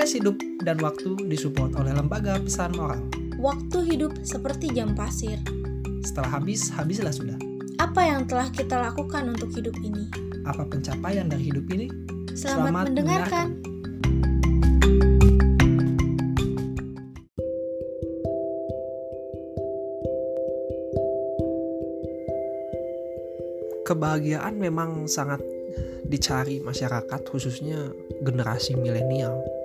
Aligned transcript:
Podcast 0.00 0.16
Hidup 0.16 0.40
dan 0.64 0.80
Waktu 0.80 1.28
disupport 1.28 1.76
oleh 1.76 1.92
Lembaga 1.92 2.40
Pesan 2.40 2.72
Moral. 2.72 3.04
Waktu 3.36 3.84
hidup 3.84 4.16
seperti 4.24 4.72
jam 4.72 4.96
pasir. 4.96 5.36
Setelah 6.00 6.40
habis, 6.40 6.72
habislah 6.72 7.12
sudah. 7.12 7.36
Apa 7.76 8.08
yang 8.08 8.24
telah 8.24 8.48
kita 8.48 8.80
lakukan 8.80 9.28
untuk 9.28 9.52
hidup 9.52 9.76
ini? 9.84 10.08
Apa 10.48 10.64
pencapaian 10.64 11.28
dari 11.28 11.52
hidup 11.52 11.68
ini? 11.68 11.92
Selamat, 12.32 12.72
Selamat 12.72 12.84
mendengarkan. 12.88 13.46
Kebahagiaan 23.84 24.56
memang 24.56 25.04
sangat 25.12 25.44
dicari 26.08 26.64
masyarakat 26.64 27.20
khususnya 27.28 27.92
generasi 28.24 28.80
milenial. 28.80 29.59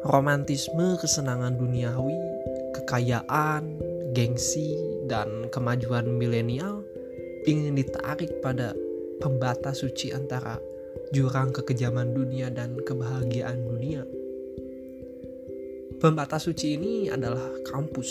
Romantisme, 0.00 0.96
kesenangan 0.96 1.60
duniawi, 1.60 2.16
kekayaan, 2.72 3.76
gengsi, 4.16 4.72
dan 5.04 5.52
kemajuan 5.52 6.08
milenial 6.16 6.80
ingin 7.44 7.76
ditarik 7.76 8.32
pada 8.40 8.72
pembatas 9.20 9.84
suci 9.84 10.08
antara 10.16 10.56
jurang 11.12 11.52
kekejaman 11.52 12.16
dunia 12.16 12.48
dan 12.48 12.80
kebahagiaan 12.80 13.60
dunia. 13.60 14.08
Pembatas 16.00 16.48
suci 16.48 16.80
ini 16.80 17.12
adalah 17.12 17.44
kampus 17.68 18.08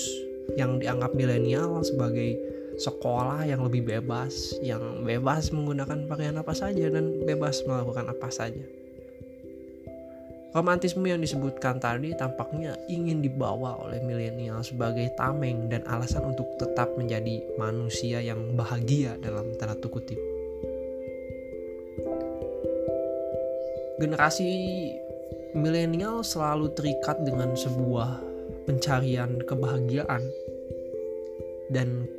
yang 0.62 0.78
dianggap 0.78 1.18
milenial 1.18 1.82
sebagai 1.82 2.38
sekolah 2.78 3.44
yang 3.50 3.66
lebih 3.66 3.84
bebas, 3.84 4.56
yang 4.64 5.04
bebas 5.04 5.50
menggunakan 5.50 6.06
pakaian 6.06 6.38
apa 6.38 6.54
saja 6.54 6.88
dan 6.88 7.26
bebas 7.26 7.66
melakukan 7.66 8.14
apa 8.14 8.30
saja. 8.30 8.64
Romantisme 10.50 11.06
yang 11.06 11.22
disebutkan 11.22 11.78
tadi 11.78 12.18
tampaknya 12.18 12.74
ingin 12.90 13.22
dibawa 13.22 13.86
oleh 13.86 14.02
milenial 14.02 14.66
sebagai 14.66 15.14
tameng 15.14 15.70
dan 15.70 15.86
alasan 15.86 16.26
untuk 16.26 16.50
tetap 16.58 16.90
menjadi 16.98 17.46
manusia 17.62 18.18
yang 18.18 18.58
bahagia 18.58 19.14
dalam 19.22 19.54
tanda 19.62 19.78
kutip. 19.78 20.18
Generasi 24.02 24.50
milenial 25.54 26.26
selalu 26.26 26.74
terikat 26.74 27.22
dengan 27.22 27.54
sebuah 27.54 28.18
pencarian 28.66 29.38
kebahagiaan 29.46 30.26
dan 31.70 32.10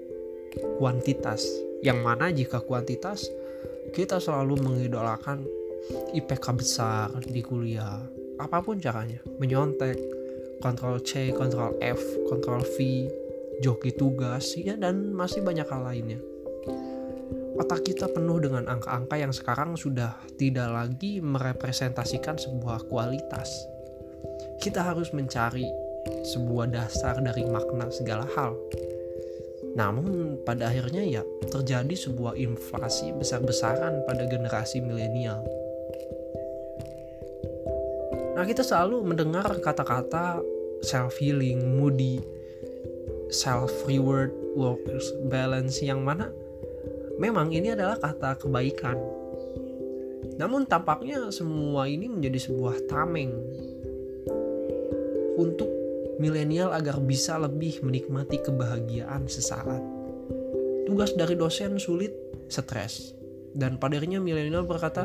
kuantitas 0.78 1.42
yang 1.82 1.98
mana 1.98 2.30
jika 2.30 2.62
kuantitas 2.62 3.26
kita 3.90 4.22
selalu 4.22 4.54
mengidolakan 4.62 5.42
IPK 6.14 6.46
besar 6.54 7.10
di 7.26 7.42
kuliah 7.42 8.19
apa 8.40 8.64
pun 8.64 8.80
caranya. 8.80 9.20
Menyontek 9.36 10.00
kontrol 10.64 11.00
C 11.04 11.32
kontrol 11.32 11.76
F 11.80 12.00
kontrol 12.28 12.60
V 12.64 13.08
joki 13.60 13.92
tugas 13.92 14.56
ya 14.56 14.76
dan 14.76 15.12
masih 15.12 15.44
banyak 15.44 15.68
hal 15.68 15.84
lainnya. 15.84 16.20
Otak 17.60 17.84
kita 17.84 18.08
penuh 18.08 18.40
dengan 18.40 18.72
angka-angka 18.72 19.20
yang 19.20 19.36
sekarang 19.36 19.76
sudah 19.76 20.16
tidak 20.40 20.72
lagi 20.72 21.20
merepresentasikan 21.20 22.40
sebuah 22.40 22.88
kualitas. 22.88 23.52
Kita 24.64 24.80
harus 24.80 25.12
mencari 25.12 25.68
sebuah 26.24 26.72
dasar 26.72 27.20
dari 27.20 27.44
makna 27.44 27.92
segala 27.92 28.24
hal. 28.32 28.56
Namun 29.76 30.40
pada 30.48 30.72
akhirnya 30.72 31.04
ya 31.04 31.22
terjadi 31.52 31.92
sebuah 31.92 32.40
inflasi 32.40 33.12
besar-besaran 33.12 34.08
pada 34.08 34.24
generasi 34.24 34.80
milenial 34.80 35.44
Nah, 38.40 38.48
kita 38.48 38.64
selalu 38.64 39.04
mendengar 39.04 39.44
kata-kata 39.60 40.40
self 40.80 41.20
healing, 41.20 41.76
moody, 41.76 42.24
self 43.28 43.68
reward, 43.84 44.32
workers 44.56 45.12
balance 45.28 45.84
yang 45.84 46.00
mana 46.00 46.32
memang 47.20 47.52
ini 47.52 47.76
adalah 47.76 48.00
kata 48.00 48.40
kebaikan. 48.40 48.96
Namun 50.40 50.64
tampaknya 50.64 51.28
semua 51.28 51.84
ini 51.84 52.08
menjadi 52.08 52.48
sebuah 52.48 52.88
tameng 52.88 53.28
untuk 55.36 55.68
milenial 56.16 56.72
agar 56.72 56.96
bisa 56.96 57.36
lebih 57.36 57.84
menikmati 57.84 58.40
kebahagiaan 58.40 59.28
sesaat. 59.28 59.84
Tugas 60.88 61.12
dari 61.12 61.36
dosen 61.36 61.76
sulit, 61.76 62.16
stres. 62.48 63.12
Dan 63.52 63.76
pada 63.76 64.00
akhirnya 64.00 64.16
milenial 64.16 64.64
berkata, 64.64 65.04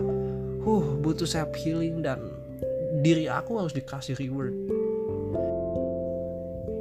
"Huh, 0.64 0.96
butuh 1.04 1.28
self 1.28 1.52
healing 1.60 2.00
dan 2.00 2.45
diri 3.06 3.30
aku 3.30 3.62
harus 3.62 3.78
dikasih 3.78 4.18
reward. 4.18 4.58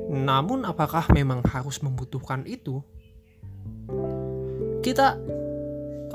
Namun 0.09 0.65
apakah 0.65 1.05
memang 1.13 1.45
harus 1.45 1.85
membutuhkan 1.85 2.49
itu? 2.49 2.81
Kita 4.81 5.21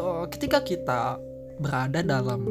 uh, 0.01 0.25
ketika 0.33 0.65
kita 0.65 1.21
berada 1.61 2.01
dalam 2.01 2.41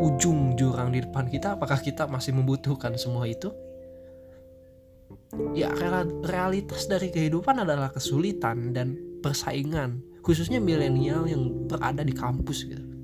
ujung 0.00 0.56
jurang 0.56 0.96
di 0.96 1.04
depan 1.04 1.28
kita, 1.28 1.60
apakah 1.60 1.76
kita 1.84 2.08
masih 2.08 2.32
membutuhkan 2.32 2.96
semua 2.96 3.28
itu? 3.28 3.52
Ya, 5.52 5.68
realitas 6.24 6.88
dari 6.88 7.12
kehidupan 7.12 7.60
adalah 7.60 7.92
kesulitan 7.92 8.72
dan 8.72 8.96
persaingan, 9.20 10.00
khususnya 10.24 10.62
milenial 10.62 11.28
yang 11.28 11.66
berada 11.68 12.00
di 12.06 12.14
kampus 12.14 12.64
gitu 12.64 12.95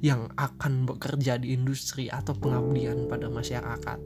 yang 0.00 0.32
akan 0.36 0.88
bekerja 0.88 1.36
di 1.36 1.52
industri 1.52 2.08
atau 2.08 2.32
pengabdian 2.36 3.08
pada 3.08 3.28
masyarakat. 3.28 3.98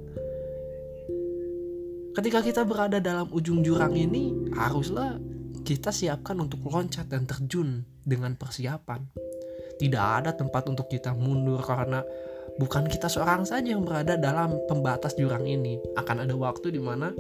Ketika 2.15 2.41
kita 2.47 2.63
berada 2.63 3.03
dalam 3.03 3.27
ujung 3.35 3.67
jurang 3.67 3.99
ini, 3.99 4.55
haruslah 4.55 5.19
kita 5.67 5.91
siapkan 5.91 6.39
untuk 6.39 6.63
loncat 6.67 7.11
dan 7.11 7.27
terjun 7.27 7.83
dengan 8.07 8.39
persiapan. 8.39 9.03
Tidak 9.75 10.05
ada 10.23 10.31
tempat 10.31 10.71
untuk 10.71 10.87
kita 10.87 11.11
mundur 11.11 11.59
karena 11.59 12.07
bukan 12.55 12.87
kita 12.87 13.11
seorang 13.11 13.43
saja 13.43 13.75
yang 13.75 13.83
berada 13.83 14.15
dalam 14.15 14.55
pembatas 14.71 15.19
jurang 15.19 15.43
ini. 15.43 15.83
Akan 15.99 16.23
ada 16.23 16.35
waktu 16.39 16.71
di 16.71 16.79
mana 16.79 17.11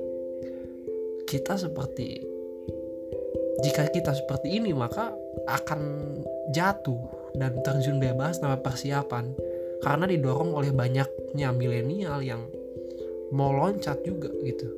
kita 1.26 1.58
seperti 1.58 2.22
jika 3.66 3.90
kita 3.90 4.12
seperti 4.14 4.60
ini 4.60 4.70
maka 4.76 5.10
akan 5.48 5.80
jatuh 6.54 7.23
dan 7.34 7.58
terjun 7.66 7.98
bebas 7.98 8.38
tanpa 8.38 8.62
persiapan 8.62 9.34
karena 9.82 10.06
didorong 10.08 10.54
oleh 10.54 10.70
banyaknya 10.70 11.50
milenial 11.52 12.22
yang 12.24 12.46
mau 13.34 13.50
loncat 13.50 14.00
juga 14.06 14.30
gitu. 14.46 14.70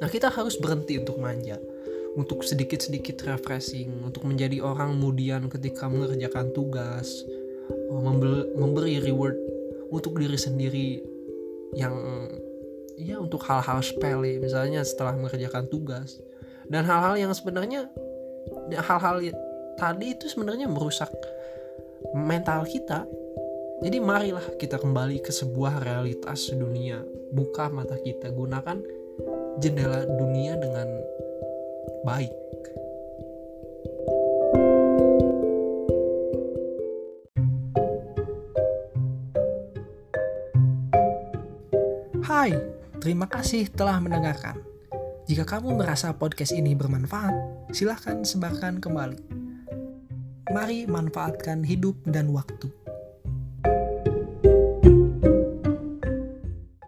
Nah 0.00 0.08
kita 0.08 0.30
harus 0.30 0.56
berhenti 0.60 1.00
untuk 1.00 1.18
manja, 1.18 1.58
untuk 2.14 2.44
sedikit-sedikit 2.44 3.26
refreshing, 3.26 4.06
untuk 4.06 4.24
menjadi 4.24 4.62
orang 4.62 4.94
kemudian 4.96 5.48
ketika 5.50 5.88
mengerjakan 5.90 6.52
tugas, 6.52 7.26
oh, 7.90 8.00
memberi 8.56 9.02
reward 9.02 9.36
untuk 9.90 10.16
diri 10.20 10.38
sendiri 10.38 10.88
yang 11.74 11.94
ya 12.96 13.20
untuk 13.20 13.44
hal-hal 13.44 13.84
sepele 13.84 14.40
misalnya 14.40 14.80
setelah 14.80 15.12
mengerjakan 15.12 15.68
tugas 15.68 16.16
dan 16.72 16.88
hal-hal 16.88 17.14
yang 17.20 17.32
sebenarnya 17.36 17.92
hal-hal 18.72 19.20
tadi 19.76 20.16
itu 20.16 20.26
sebenarnya 20.26 20.66
merusak 20.66 21.12
mental 22.16 22.64
kita. 22.64 23.04
Jadi 23.84 24.00
marilah 24.00 24.56
kita 24.56 24.80
kembali 24.80 25.20
ke 25.20 25.28
sebuah 25.28 25.84
realitas 25.84 26.48
dunia. 26.48 27.04
Buka 27.28 27.68
mata 27.68 28.00
kita, 28.00 28.32
gunakan 28.32 28.80
jendela 29.60 30.08
dunia 30.08 30.56
dengan 30.56 30.88
baik. 32.08 32.32
Hai, 42.24 42.52
terima 42.98 43.28
kasih 43.28 43.68
telah 43.70 44.00
mendengarkan. 44.00 44.56
Jika 45.28 45.44
kamu 45.44 45.76
merasa 45.76 46.14
podcast 46.16 46.54
ini 46.56 46.72
bermanfaat, 46.72 47.34
silahkan 47.74 48.24
sebarkan 48.24 48.78
kembali. 48.78 49.35
Mari 50.56 50.88
manfaatkan 50.88 51.68
hidup 51.68 52.00
dan 52.08 52.32
waktu. 52.32 52.72